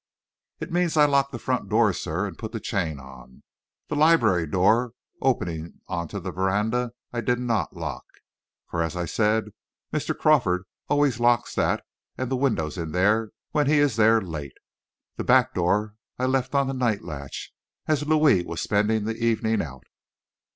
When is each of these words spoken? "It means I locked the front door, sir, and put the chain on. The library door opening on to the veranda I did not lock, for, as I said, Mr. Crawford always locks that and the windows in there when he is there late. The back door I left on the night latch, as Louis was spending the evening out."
"It 0.59 0.71
means 0.71 0.97
I 0.97 1.05
locked 1.05 1.31
the 1.31 1.37
front 1.37 1.69
door, 1.69 1.93
sir, 1.93 2.25
and 2.25 2.35
put 2.35 2.53
the 2.53 2.59
chain 2.59 2.99
on. 2.99 3.43
The 3.87 3.95
library 3.95 4.47
door 4.47 4.93
opening 5.21 5.79
on 5.87 6.07
to 6.07 6.19
the 6.19 6.31
veranda 6.31 6.93
I 7.13 7.21
did 7.21 7.37
not 7.37 7.75
lock, 7.75 8.07
for, 8.67 8.81
as 8.81 8.95
I 8.95 9.05
said, 9.05 9.49
Mr. 9.93 10.17
Crawford 10.17 10.63
always 10.89 11.19
locks 11.19 11.53
that 11.53 11.85
and 12.17 12.31
the 12.31 12.35
windows 12.35 12.79
in 12.79 12.93
there 12.93 13.29
when 13.51 13.67
he 13.67 13.77
is 13.77 13.95
there 13.95 14.19
late. 14.19 14.57
The 15.17 15.23
back 15.23 15.53
door 15.53 15.93
I 16.17 16.25
left 16.25 16.55
on 16.55 16.65
the 16.65 16.73
night 16.73 17.03
latch, 17.03 17.53
as 17.87 18.07
Louis 18.07 18.43
was 18.43 18.59
spending 18.59 19.03
the 19.03 19.23
evening 19.23 19.61
out." 19.61 19.83